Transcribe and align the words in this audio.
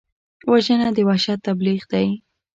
وژنه 0.51 0.87
د 0.93 0.97
وحشت 1.09 1.39
تبلیغ 1.47 1.81
دی 1.91 2.07